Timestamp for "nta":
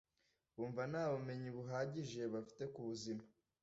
0.91-1.03